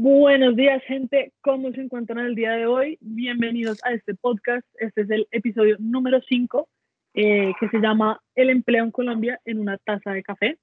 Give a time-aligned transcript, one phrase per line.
[0.00, 1.32] Buenos días, gente.
[1.40, 2.98] ¿Cómo se encuentran el día de hoy?
[3.00, 4.64] Bienvenidos a este podcast.
[4.78, 6.68] Este es el episodio número 5
[7.14, 10.56] eh, que se llama El empleo en Colombia en una taza de café.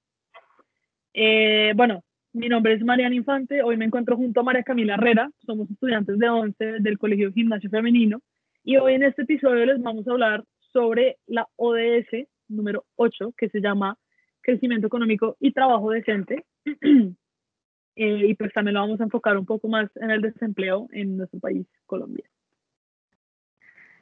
[1.14, 2.02] Eh, bueno,
[2.32, 3.62] mi nombre es Mariana Infante.
[3.62, 5.30] Hoy me encuentro junto a María Camila Herrera.
[5.46, 8.22] Somos estudiantes de 11 del Colegio Gimnasio Femenino.
[8.64, 13.50] Y hoy en este episodio les vamos a hablar sobre la ODS número 8 que
[13.50, 13.98] se llama
[14.40, 16.46] Crecimiento Económico y Trabajo Decente.
[17.96, 21.18] Eh, y pues también lo vamos a enfocar un poco más en el desempleo en
[21.18, 22.26] nuestro país, Colombia.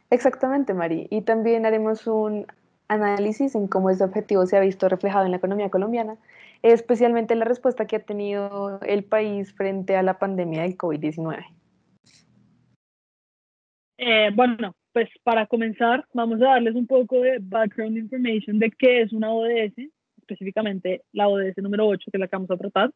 [0.09, 1.07] Exactamente, Mari.
[1.09, 2.45] Y también haremos un
[2.87, 6.17] análisis en cómo este objetivo se ha visto reflejado en la economía colombiana,
[6.61, 11.45] especialmente la respuesta que ha tenido el país frente a la pandemia del COVID-19.
[13.97, 19.01] Eh, bueno, pues para comenzar, vamos a darles un poco de background information de qué
[19.01, 22.91] es una ODS, específicamente la ODS número 8, que es la que vamos a tratar.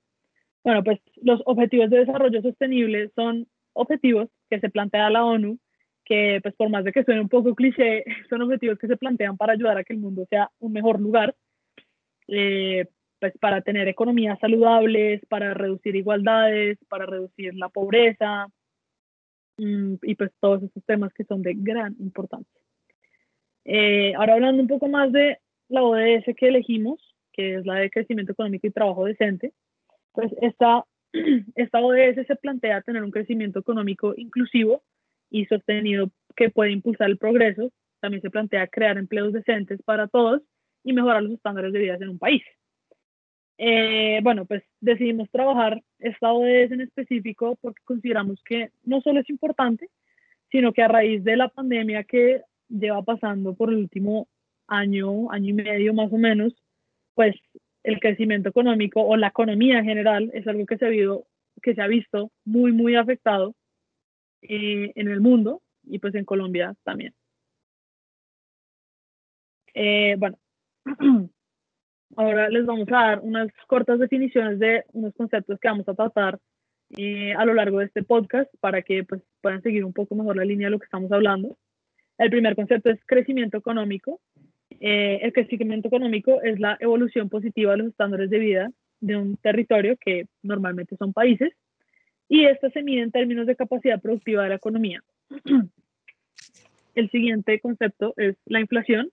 [0.67, 5.57] Bueno, pues los objetivos de desarrollo sostenible son objetivos que se plantea la ONU,
[6.03, 9.37] que pues por más de que suene un poco cliché, son objetivos que se plantean
[9.37, 11.37] para ayudar a que el mundo sea un mejor lugar,
[12.27, 12.85] eh,
[13.17, 18.47] pues para tener economías saludables, para reducir igualdades, para reducir la pobreza
[19.59, 22.61] mm, y pues todos esos temas que son de gran importancia.
[23.63, 25.37] Eh, ahora hablando un poco más de
[25.69, 29.53] la ODS que elegimos, que es la de crecimiento económico y trabajo decente,
[30.17, 30.83] pues esta,
[31.55, 34.81] esta ODS se plantea tener un crecimiento económico inclusivo
[35.29, 37.71] y sostenido que puede impulsar el progreso.
[37.99, 40.41] También se plantea crear empleos decentes para todos
[40.83, 42.41] y mejorar los estándares de vida en un país.
[43.59, 49.29] Eh, bueno, pues decidimos trabajar esta ODS en específico porque consideramos que no solo es
[49.29, 49.87] importante,
[50.51, 54.27] sino que a raíz de la pandemia que lleva pasando por el último
[54.65, 56.55] año, año y medio más o menos,
[57.13, 57.35] pues
[57.87, 61.25] el crecimiento económico o la economía en general es algo que se ha, visto,
[61.61, 63.55] que se ha visto muy, muy afectado
[64.41, 67.13] eh, en el mundo y pues en Colombia también.
[69.73, 70.37] Eh, bueno,
[72.17, 76.39] ahora les vamos a dar unas cortas definiciones de unos conceptos que vamos a tratar
[76.97, 80.35] eh, a lo largo de este podcast para que pues, puedan seguir un poco mejor
[80.35, 81.57] la línea de lo que estamos hablando.
[82.17, 84.19] El primer concepto es crecimiento económico
[84.79, 89.37] eh, el crecimiento económico es la evolución positiva de los estándares de vida de un
[89.37, 91.53] territorio que normalmente son países
[92.29, 95.01] y esto se mide en términos de capacidad productiva de la economía.
[96.95, 99.09] El siguiente concepto es la inflación.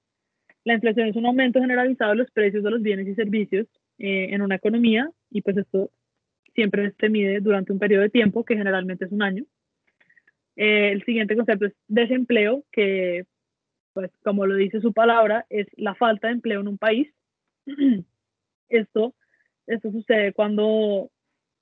[0.64, 3.66] La inflación es un aumento generalizado de los precios de los bienes y servicios
[3.98, 5.90] eh, en una economía y pues esto
[6.54, 9.44] siempre se mide durante un periodo de tiempo que generalmente es un año.
[10.56, 13.24] Eh, el siguiente concepto es desempleo, que
[13.94, 17.08] pues como lo dice su palabra, es la falta de empleo en un país.
[18.68, 19.14] Esto,
[19.66, 21.10] esto sucede cuando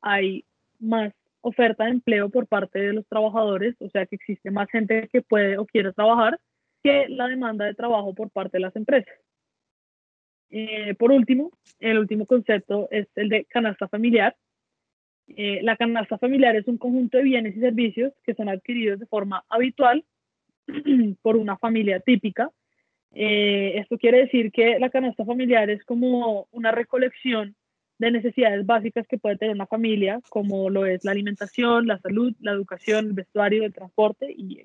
[0.00, 0.44] hay
[0.78, 5.08] más oferta de empleo por parte de los trabajadores, o sea que existe más gente
[5.12, 6.40] que puede o quiere trabajar
[6.82, 9.14] que la demanda de trabajo por parte de las empresas.
[10.50, 11.50] Eh, por último,
[11.80, 14.36] el último concepto es el de canasta familiar.
[15.28, 19.06] Eh, la canasta familiar es un conjunto de bienes y servicios que son adquiridos de
[19.06, 20.04] forma habitual
[21.22, 22.50] por una familia típica.
[23.14, 27.56] Eh, esto quiere decir que la canasta familiar es como una recolección
[27.98, 32.34] de necesidades básicas que puede tener una familia, como lo es la alimentación, la salud,
[32.40, 34.62] la educación, el vestuario, el transporte y.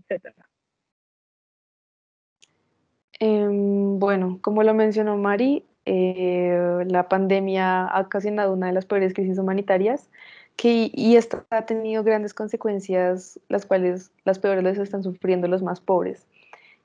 [3.19, 9.13] Em, bueno, como lo mencionó Mari, eh, la pandemia ha ocasionado una de las peores
[9.13, 10.09] crisis humanitarias
[10.63, 15.79] y esto ha tenido grandes consecuencias, las cuales las peores les están sufriendo los más
[15.79, 16.25] pobres.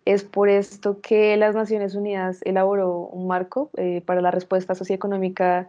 [0.04, 5.68] Es por esto que las Naciones Unidas elaboró un marco eh, para la respuesta socioeconómica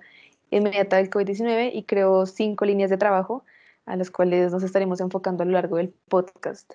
[0.52, 3.44] inmediata del COVID-19 y creó cinco líneas de trabajo
[3.86, 6.74] a las cuales nos estaremos enfocando a lo largo del podcast.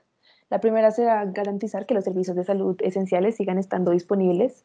[0.50, 4.64] La primera será garantizar que los servicios de salud esenciales sigan estando disponibles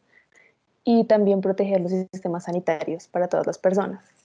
[0.84, 4.23] y también proteger los sistemas sanitarios para todas las personas.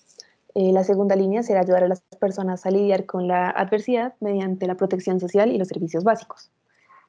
[0.56, 4.66] Eh, la segunda línea será ayudar a las personas a lidiar con la adversidad mediante
[4.68, 6.52] la protección social y los servicios básicos.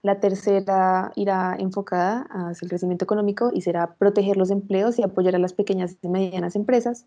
[0.02, 5.37] La tercera irá enfocada hacia el crecimiento económico y será proteger los empleos y apoyar
[5.37, 7.06] a las pequeñas y medianas empresas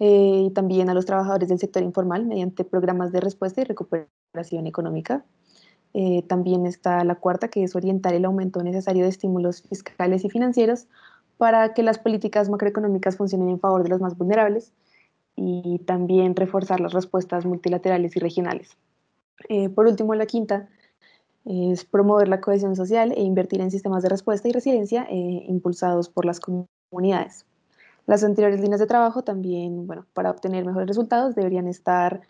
[0.00, 4.66] eh, y también a los trabajadores del sector informal mediante programas de respuesta y recuperación
[4.66, 5.24] económica.
[5.94, 10.30] Eh, también está la cuarta, que es orientar el aumento necesario de estímulos fiscales y
[10.30, 10.86] financieros
[11.36, 14.72] para que las políticas macroeconómicas funcionen en favor de los más vulnerables
[15.36, 18.76] y también reforzar las respuestas multilaterales y regionales.
[19.48, 20.68] Eh, por último, la quinta
[21.44, 26.08] es promover la cohesión social e invertir en sistemas de respuesta y resiliencia eh, impulsados
[26.08, 27.46] por las comunidades.
[28.06, 32.20] Las anteriores líneas de trabajo también, bueno, para obtener mejores resultados deberían estar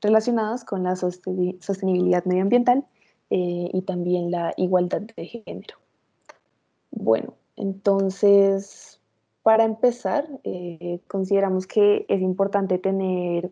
[0.00, 2.84] relacionados con la sostenibilidad medioambiental
[3.30, 5.78] eh, y también la igualdad de género.
[6.90, 8.99] Bueno, entonces,
[9.42, 13.50] para empezar, eh, consideramos que es importante tener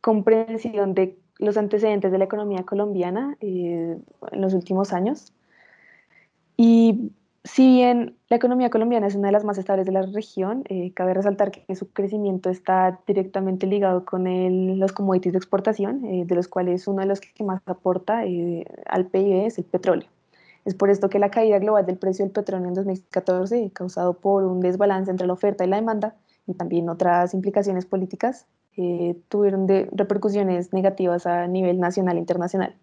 [0.00, 5.34] comprensión de los antecedentes de la economía colombiana en los últimos años.
[6.56, 7.12] Y
[7.46, 10.92] si bien la economía colombiana es una de las más estables de la región, eh,
[10.94, 14.24] cabe resaltar que su crecimiento está directamente ligado con
[14.78, 18.64] los commodities de exportación, eh, de los cuales uno de los que más aporta eh,
[18.86, 20.08] al PIB es el petróleo.
[20.66, 24.42] Es por esto que la caída global del precio del petróleo en 2014, causado por
[24.42, 28.46] un desbalance entre la oferta y la demanda, y también otras implicaciones políticas,
[29.28, 32.74] tuvieron de repercusiones negativas a nivel nacional e internacional.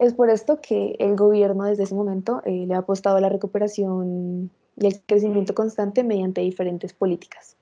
[0.00, 3.30] Es por esto que el gobierno desde ese momento eh, le ha apostado a la
[3.30, 7.56] recuperación y el crecimiento constante mediante diferentes políticas.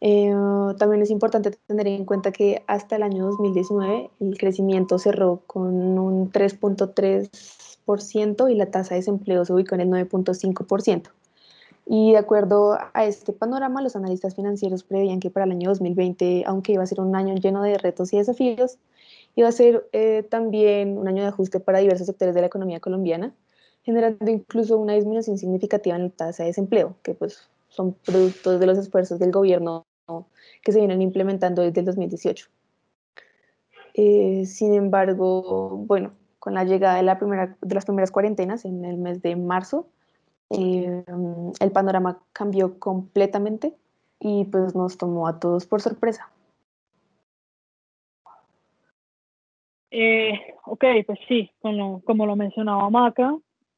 [0.00, 0.32] Eh,
[0.78, 5.98] también es importante tener en cuenta que hasta el año 2019 el crecimiento cerró con
[5.98, 11.10] un 3.3% y la tasa de desempleo se ubicó en el 9.5%.
[11.90, 16.44] Y de acuerdo a este panorama, los analistas financieros preveían que para el año 2020,
[16.46, 18.78] aunque iba a ser un año lleno de retos y desafíos,
[19.38, 22.80] Iba a ser eh, también un año de ajuste para diversos sectores de la economía
[22.80, 23.32] colombiana,
[23.84, 28.66] generando incluso una disminución significativa en la tasa de desempleo, que pues son productos de
[28.66, 29.86] los esfuerzos del gobierno
[30.62, 32.48] que se vienen implementando desde el 2018.
[33.94, 38.84] Eh, sin embargo, bueno, con la llegada de, la primera, de las primeras cuarentenas en
[38.84, 39.88] el mes de marzo,
[40.50, 41.04] eh,
[41.60, 43.74] el panorama cambió completamente
[44.20, 46.30] y pues nos tomó a todos por sorpresa.
[49.90, 53.36] Eh, ok, pues sí, como, como lo mencionaba Maca,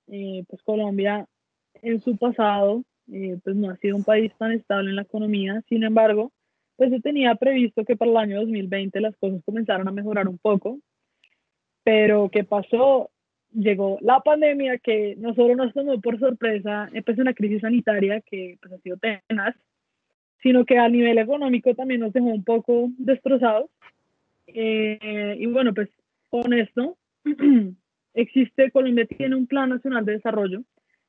[0.08, 1.26] eh, pues Colombia
[1.82, 5.62] en su pasado eh, pues no ha sido un país tan estable en la economía,
[5.68, 6.32] sin embargo,
[6.76, 10.38] pues se tenía previsto que para el año 2020 las cosas comenzaron a mejorar un
[10.38, 10.78] poco,
[11.84, 13.10] pero ¿qué pasó?
[13.52, 18.58] Llegó la pandemia que no solo nos tomó por sorpresa, pues una crisis sanitaria que
[18.62, 19.56] pues ha sido tenaz,
[20.42, 23.68] sino que a nivel económico también nos dejó un poco destrozados.
[24.46, 25.88] Eh, y bueno, pues
[26.28, 26.96] con esto,
[28.14, 30.62] existe, Colombia tiene un Plan Nacional de Desarrollo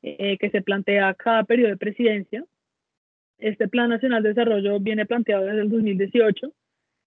[0.03, 2.45] eh, que se plantea cada periodo de presidencia.
[3.38, 6.53] Este Plan Nacional de Desarrollo viene planteado desde el 2018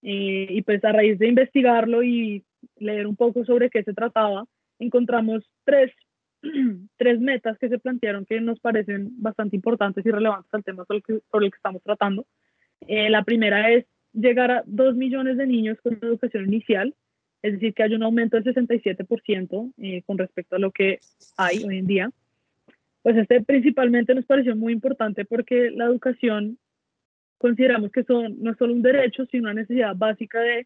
[0.01, 2.43] eh, y pues a raíz de investigarlo y
[2.77, 4.45] leer un poco sobre qué se trataba,
[4.79, 5.91] encontramos tres,
[6.97, 10.97] tres metas que se plantearon que nos parecen bastante importantes y relevantes al tema sobre
[10.97, 12.25] el que, sobre el que estamos tratando.
[12.87, 16.93] Eh, la primera es llegar a dos millones de niños con educación inicial
[17.45, 20.99] es decir, que hay un aumento del 67% eh, con respecto a lo que
[21.37, 22.09] hay hoy en día.
[23.05, 26.57] Pues este principalmente nos pareció muy importante porque la educación
[27.37, 30.65] consideramos que son, no es solo un derecho, sino una necesidad básica de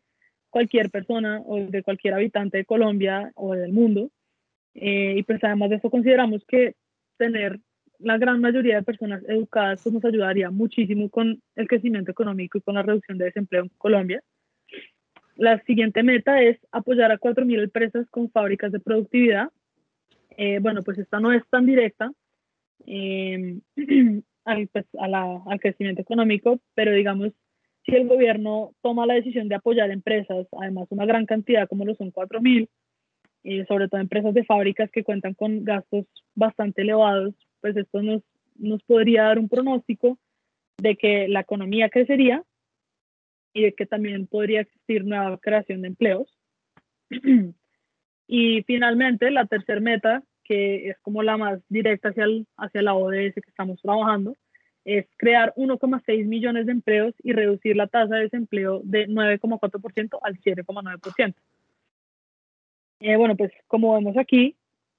[0.49, 4.09] cualquier persona o de cualquier habitante de Colombia o del mundo.
[4.73, 6.75] Eh, y pues además de eso consideramos que
[7.17, 7.59] tener
[7.97, 12.61] la gran mayoría de personas educadas pues nos ayudaría muchísimo con el crecimiento económico y
[12.61, 14.23] con la reducción de desempleo en Colombia.
[15.35, 19.49] La siguiente meta es apoyar a 4.000 empresas con fábricas de productividad.
[20.37, 22.13] Eh, bueno, pues esta no es tan directa
[22.85, 23.61] em,
[24.45, 27.31] al, pues, al crecimiento económico, pero digamos,
[27.85, 31.95] si el gobierno toma la decisión de apoyar empresas, además una gran cantidad como lo
[31.95, 32.69] son 4.000,
[33.43, 36.05] eh, sobre todo empresas de fábricas que cuentan con gastos
[36.35, 38.21] bastante elevados, pues esto nos,
[38.55, 40.19] nos podría dar un pronóstico
[40.77, 42.43] de que la economía crecería
[43.53, 46.37] y de que también podría existir nueva creación de empleos.
[48.27, 52.25] y finalmente, la tercera meta, que es como la más directa hacia,
[52.57, 54.35] hacia la ODS que estamos trabajando,
[54.83, 60.39] es crear 1,6 millones de empleos y reducir la tasa de desempleo de 9,4% al
[60.39, 61.35] 7,9%.
[63.01, 64.55] Eh, bueno, pues como vemos aquí,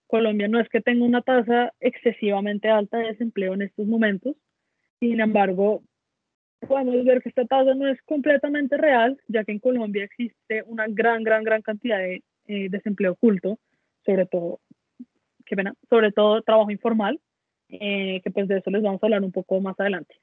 [0.06, 4.36] Colombia no es que tenga una tasa excesivamente alta de desempleo en estos momentos,
[5.00, 5.82] sin embargo,
[6.68, 10.86] podemos ver que esta tasa no es completamente real, ya que en Colombia existe una
[10.88, 13.58] gran, gran, gran cantidad de eh, desempleo oculto,
[14.04, 14.60] sobre todo,
[15.88, 17.20] sobre todo trabajo informal,
[17.68, 20.16] eh, que pues de eso les vamos a hablar un poco más adelante.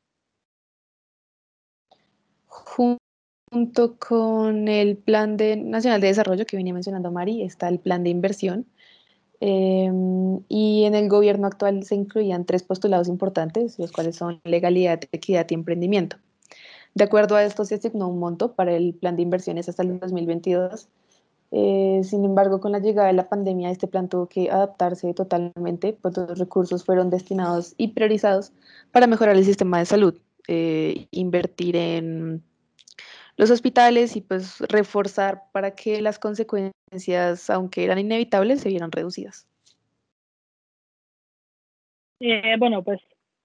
[2.48, 8.04] Junto con el Plan de, Nacional de Desarrollo que venía mencionando Mari, está el Plan
[8.04, 8.66] de Inversión.
[9.40, 15.02] Em, y en el gobierno actual se incluían tres postulados importantes, los cuales son legalidad,
[15.12, 16.18] equidad y emprendimiento.
[16.96, 20.00] De acuerdo a esto, se asignó un monto para el plan de inversiones hasta el
[20.00, 20.90] 2022.
[21.52, 25.94] Eh, sin embargo, con la llegada de la pandemia, este plan tuvo que adaptarse totalmente,
[25.94, 28.52] pues los recursos fueron destinados y priorizados
[28.92, 32.44] para mejorar el sistema de salud, eh, invertir en
[33.38, 39.48] los hospitales y pues reforzar para que las consecuencias, aunque eran inevitables, se vieran reducidas.
[42.20, 43.00] Eh, bueno, pues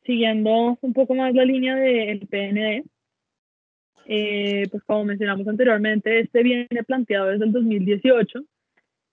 [0.05, 2.85] siguiendo un poco más la línea del PND,
[4.07, 8.45] eh, pues como mencionamos anteriormente, este viene planteado desde el 2018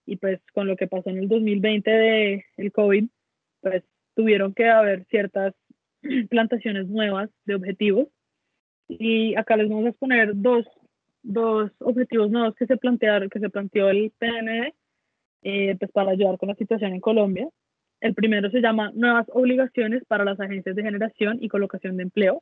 [0.06, 3.08] y pues con lo que pasó en el 2020 de el COVID,
[3.62, 3.84] pues
[4.16, 5.54] tuvieron que haber ciertas
[6.30, 8.08] plantaciones nuevas de objetivos
[8.88, 10.66] y acá les vamos a exponer dos,
[11.22, 14.74] dos objetivos nuevos que se plantearon, que se planteó el PND
[15.44, 17.48] eh, pues para ayudar con la situación en Colombia.
[18.02, 22.42] El primero se llama Nuevas obligaciones para las agencias de generación y colocación de empleo.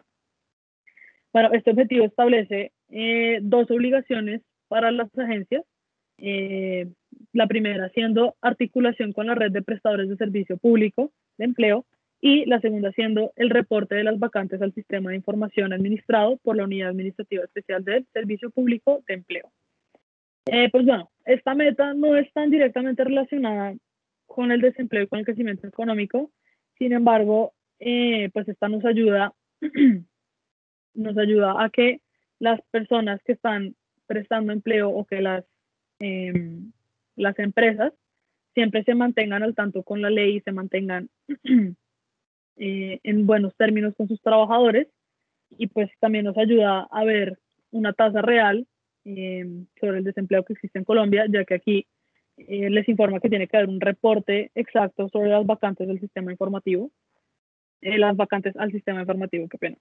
[1.33, 5.63] Bueno, este objetivo establece eh, dos obligaciones para las agencias.
[6.19, 6.87] Eh,
[7.33, 11.85] la primera siendo articulación con la red de prestadores de servicio público de empleo
[12.19, 16.55] y la segunda siendo el reporte de las vacantes al sistema de información administrado por
[16.55, 19.51] la Unidad Administrativa Especial del Servicio Público de Empleo.
[20.47, 23.75] Eh, pues bueno, esta meta no es tan directamente relacionada
[24.25, 26.31] con el desempleo y con el crecimiento económico,
[26.77, 29.33] sin embargo, eh, pues esta nos ayuda,
[30.97, 32.01] nos ayuda a que
[32.39, 33.75] las personas que están
[34.05, 35.45] prestando empleo o que las
[35.99, 36.71] em,
[37.17, 37.93] las empresas
[38.53, 41.09] siempre se mantengan al tanto con la ley y se mantengan
[42.57, 44.87] eh, en buenos términos con sus trabajadores
[45.49, 47.37] y pues también nos ayuda a ver
[47.71, 48.67] una tasa real
[49.05, 49.45] eh,
[49.79, 51.87] sobre el desempleo que existe en Colombia, ya que aquí
[52.37, 56.31] eh, les informa que tiene que haber un reporte exacto sobre las vacantes del sistema
[56.31, 56.91] informativo,
[57.81, 59.77] las vacantes al sistema informativo, qué pena.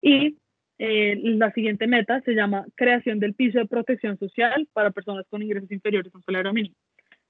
[0.00, 0.36] Y
[0.78, 5.42] eh, la siguiente meta se llama creación del piso de protección social para personas con
[5.42, 6.74] ingresos inferiores a un salario mínimo.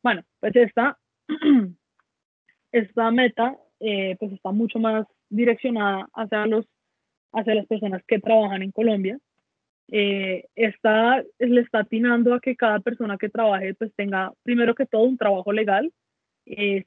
[0.03, 0.99] Bueno, pues esta,
[2.73, 6.67] esta meta eh, pues está mucho más direccionada hacia, los,
[7.33, 9.19] hacia las personas que trabajan en Colombia.
[9.89, 14.87] Eh, está, le está atinando a que cada persona que trabaje pues tenga primero que
[14.87, 15.93] todo un trabajo legal,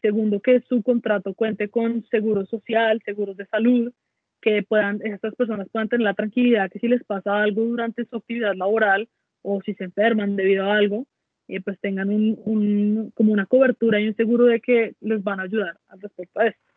[0.02, 3.94] segundo que su contrato cuente con seguro social, seguros de salud,
[4.42, 8.18] que puedan, estas personas puedan tener la tranquilidad que si les pasa algo durante su
[8.18, 9.10] actividad laboral
[9.42, 11.08] o si se enferman debido a algo,
[11.48, 15.40] eh, pues tengan un, un, como una cobertura y un seguro de que les van
[15.40, 16.74] a ayudar al respecto a esto.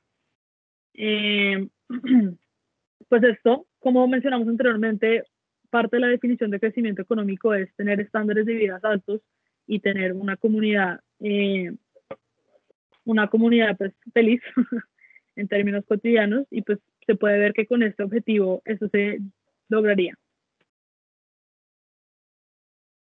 [0.94, 1.68] Eh,
[3.08, 5.24] pues esto, como mencionamos anteriormente,
[5.70, 9.20] parte de la definición de crecimiento económico es tener estándares de vida altos
[9.66, 11.74] y tener una comunidad, eh,
[13.04, 14.42] una comunidad pues feliz
[15.36, 19.18] en términos cotidianos y pues se puede ver que con este objetivo eso se
[19.68, 20.14] lograría.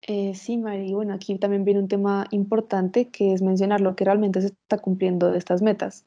[0.09, 4.05] Eh, sí, Mari, bueno, aquí también viene un tema importante que es mencionar lo que
[4.05, 6.05] realmente se está cumpliendo de estas metas.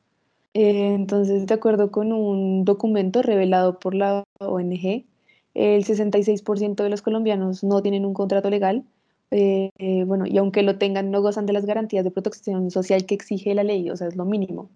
[0.53, 5.05] Eh, entonces, de acuerdo con un documento revelado por la ONG,
[5.53, 8.85] el 66% de los colombianos no tienen un contrato legal,
[9.31, 9.69] eh,
[10.07, 13.53] bueno, y aunque lo tengan, no gozan de las garantías de protección social que exige
[13.53, 14.69] la ley, o sea, es lo mínimo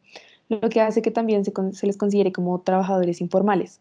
[0.49, 3.79] lo que hace que también se, les considere como trabajadores informales.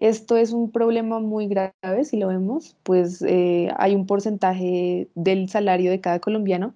[0.00, 5.48] Esto es un problema muy grave, si lo vemos, pues eh, hay un porcentaje del
[5.50, 6.74] salario de cada colombiano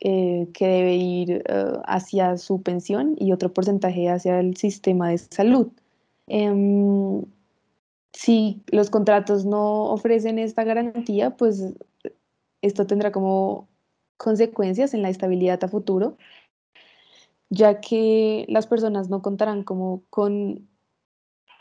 [0.00, 5.18] eh, que debe ir eh, hacia su pensión y otro porcentaje hacia el sistema de
[5.18, 5.68] salud.
[6.26, 7.22] Em,
[8.12, 11.72] si los contratos no ofrecen esta garantía, pues
[12.62, 13.68] esto tendrá como
[14.16, 16.16] consecuencias en la estabilidad a futuro
[17.52, 20.66] ya que las personas no contarán como con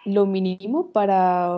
[0.06, 1.52] lo mínimo para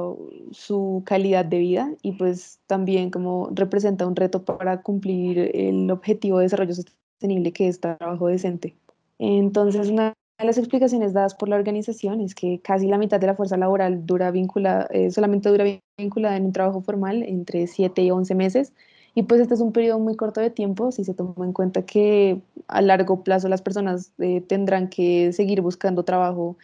[0.52, 6.40] su calidad de vida y pues también como representa un reto para cumplir el objetivo
[6.40, 8.76] de desarrollo sostenible que es trabajo decente.
[9.20, 13.28] Entonces, una de las explicaciones dadas por la organización es que casi la mitad de
[13.28, 18.02] la fuerza laboral dura vinculada, eh, solamente dura vinculada en un trabajo formal entre 7
[18.02, 18.74] y 11 meses
[19.16, 21.86] y pues este es un periodo muy corto de tiempo si se toma en cuenta
[21.86, 26.58] que a largo plazo las personas eh, tendrán que seguir buscando trabajo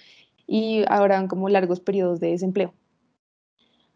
[0.48, 2.74] y habrán como largos periodos de desempleo.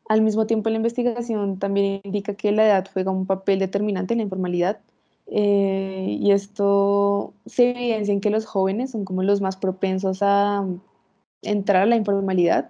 [0.08, 4.20] Al mismo tiempo, la investigación también indica que la edad juega un papel determinante en
[4.20, 4.80] la informalidad
[5.28, 10.66] eh, y esto se evidencia en que los jóvenes son como los más propensos a
[11.42, 12.70] entrar a la informalidad,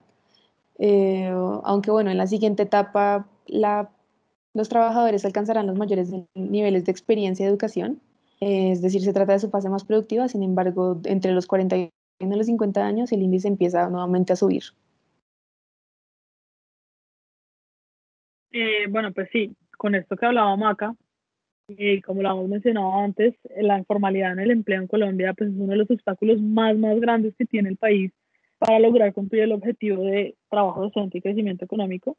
[0.80, 1.30] eh,
[1.64, 3.90] aunque bueno, en la siguiente etapa la
[4.54, 8.02] los trabajadores alcanzarán los mayores niveles de experiencia y educación,
[8.40, 11.92] es decir, se trata de su fase más productiva, sin embargo, entre los 40 y
[12.20, 14.64] los 50 años el índice empieza nuevamente a subir.
[18.52, 20.96] Eh, bueno, pues sí, con esto que hablaba Maca,
[21.68, 25.56] y como lo hemos mencionado antes, la informalidad en el empleo en Colombia pues es
[25.56, 28.12] uno de los obstáculos más, más grandes que tiene el país
[28.60, 32.18] para lograr cumplir el objetivo de trabajo docente y crecimiento económico.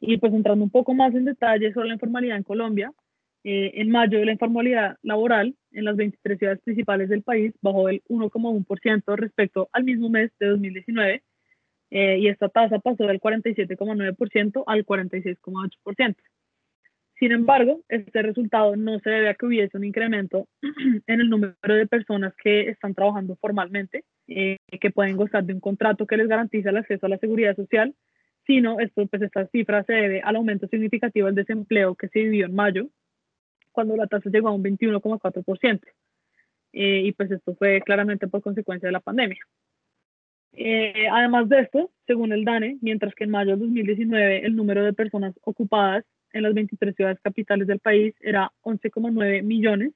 [0.00, 2.92] Y pues entrando un poco más en detalle sobre la informalidad en Colombia,
[3.44, 8.02] eh, en mayo la informalidad laboral en las 23 ciudades principales del país bajó del
[8.08, 11.22] 1,1% respecto al mismo mes de 2019
[11.90, 16.16] eh, y esta tasa pasó del 47,9% al 46,8%.
[17.18, 20.48] Sin embargo, este resultado no se debe a que hubiese un incremento
[21.06, 25.60] en el número de personas que están trabajando formalmente, eh, que pueden gozar de un
[25.60, 27.94] contrato que les garantiza el acceso a la seguridad social,
[28.46, 32.46] sino esto, pues esta cifra se debe al aumento significativo del desempleo que se vivió
[32.46, 32.88] en mayo,
[33.72, 35.80] cuando la tasa llegó a un 21,4%.
[36.72, 39.38] Eh, y pues esto fue claramente por consecuencia de la pandemia.
[40.52, 44.84] Eh, además de esto, según el DANE, mientras que en mayo de 2019 el número
[44.84, 49.92] de personas ocupadas en las 23 ciudades capitales del país era 11,9 millones,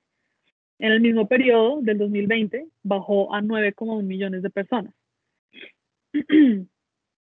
[0.79, 4.95] en el mismo periodo del 2020 bajó a 9,1 millones de personas.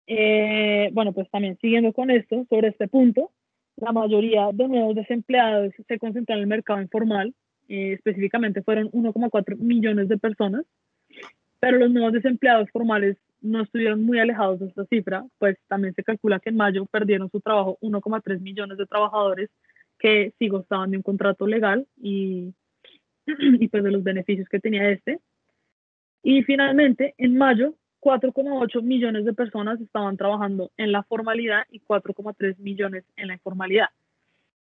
[0.08, 3.32] Eh, bueno, pues también siguiendo con esto, sobre este punto,
[3.78, 7.34] la mayoría de nuevos desempleados se concentran en el mercado informal,
[7.70, 10.66] eh, específicamente fueron 1,4 millones de personas,
[11.60, 16.04] pero los nuevos desempleados formales no estuvieron muy alejados de esta cifra, pues también se
[16.04, 19.50] calcula que en mayo perdieron su trabajo 1,3 millones de trabajadores
[19.98, 22.54] que sí gozaban de un contrato legal y,
[23.26, 25.20] y pues de los beneficios que tenía este.
[26.24, 32.58] Y finalmente, en mayo, 4,8 millones de personas estaban trabajando en la formalidad y 4,3
[32.58, 33.88] millones en la informalidad.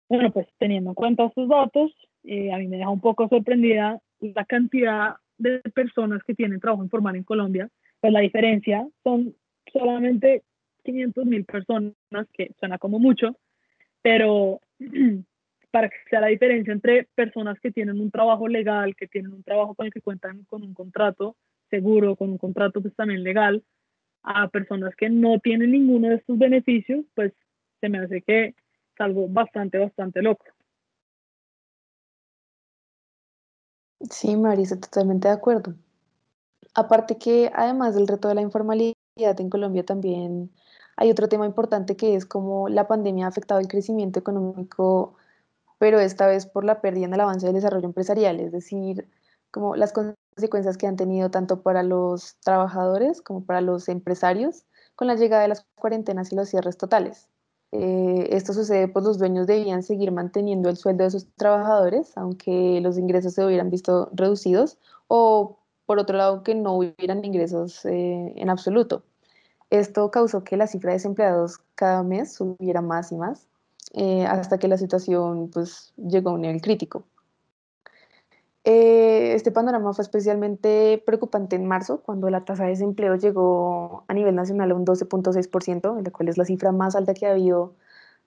[0.08, 1.92] Bueno, pues teniendo en cuenta estos datos,
[2.24, 6.82] eh, a mí me deja un poco sorprendida la cantidad de personas que tienen trabajo
[6.82, 9.34] informal en Colombia pues la diferencia son
[9.72, 10.44] solamente
[10.84, 11.94] 500 mil personas,
[12.32, 13.36] que suena como mucho,
[14.02, 14.60] pero
[15.70, 19.42] para que sea la diferencia entre personas que tienen un trabajo legal, que tienen un
[19.42, 21.36] trabajo con el que cuentan con un contrato
[21.70, 23.64] seguro, con un contrato pues también legal,
[24.22, 27.32] a personas que no tienen ninguno de estos beneficios, pues
[27.80, 28.54] se me hace que es
[28.98, 30.44] algo bastante, bastante loco.
[34.10, 35.74] Sí, Marisa, totalmente de acuerdo.
[36.74, 40.52] Aparte que además del reto de la informalidad en Colombia también
[40.96, 45.16] hay otro tema importante que es cómo la pandemia ha afectado el crecimiento económico,
[45.78, 49.08] pero esta vez por la pérdida en el avance del desarrollo empresarial, es decir,
[49.50, 49.92] como las
[50.38, 55.42] consecuencias que han tenido tanto para los trabajadores como para los empresarios con la llegada
[55.42, 57.28] de las cuarentenas y los cierres totales.
[57.72, 62.80] Eh, esto sucede pues los dueños debían seguir manteniendo el sueldo de sus trabajadores, aunque
[62.80, 68.32] los ingresos se hubieran visto reducidos, o por otro lado, que no hubieran ingresos eh,
[68.36, 69.02] en absoluto.
[69.70, 73.48] Esto causó que la cifra de desempleados cada mes subiera más y más,
[73.94, 77.04] eh, hasta que la situación pues, llegó a un nivel crítico.
[78.70, 84.12] Eh, este panorama fue especialmente preocupante en marzo, cuando la tasa de desempleo llegó a
[84.12, 87.72] nivel nacional a un 12.6%, la cual es la cifra más alta que ha habido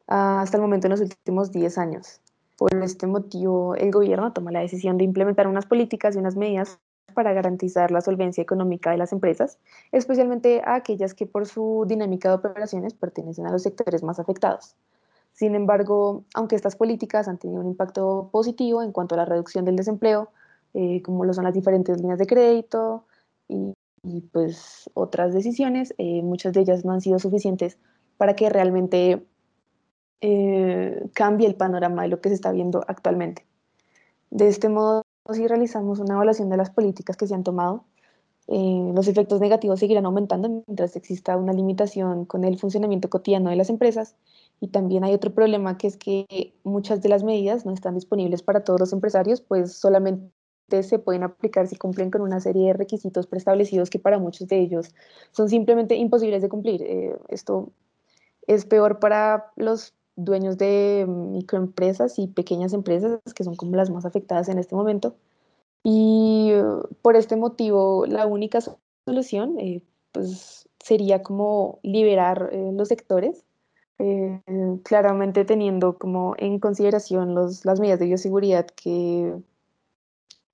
[0.08, 2.22] ah, hasta el momento en los últimos 10 años.
[2.58, 6.80] Por este motivo, el gobierno toma la decisión de implementar unas políticas y unas medidas
[7.14, 9.60] para garantizar la solvencia económica de las empresas,
[9.92, 14.76] especialmente aquellas que por su dinámica de operaciones pertenecen a los sectores más afectados.
[15.34, 19.66] Sin embargo, aunque estas políticas han tenido un impacto positivo en cuanto a la reducción
[19.66, 20.30] del desempleo,
[20.74, 23.06] eh, como lo son las diferentes líneas de crédito
[23.48, 23.74] y,
[24.32, 27.78] pues otras decisiones, eh, muchas de ellas no han sido suficientes
[28.18, 29.26] para que realmente
[30.22, 33.46] eh, cambie el panorama de lo que se está viendo actualmente.
[34.30, 37.84] De este modo, si realizamos una evaluación de las políticas que se han tomado,
[38.54, 43.56] eh, los efectos negativos seguirán aumentando mientras exista una limitación con el funcionamiento cotidiano de
[43.56, 44.18] las empresas.
[44.60, 48.44] Y también hay otro problema que es que muchas de las medidas no están disponibles
[48.44, 50.34] para todos los empresarios, pues solamente
[50.82, 54.60] se pueden aplicar si cumplen con una serie de requisitos preestablecidos que para muchos de
[54.60, 54.94] ellos
[55.32, 56.82] son simplemente imposibles de cumplir.
[56.82, 57.72] Eh, esto
[58.48, 64.04] es peor para los dueños de microempresas y pequeñas empresas, que son como las más
[64.04, 65.16] afectadas en este momento.
[65.84, 68.60] Y uh, por este motivo, la única
[69.06, 73.46] solución eh, pues, sería como liberar eh, los sectores,
[74.00, 74.42] eh,
[74.84, 79.36] claramente teniendo como en consideración los, las medidas de bioseguridad que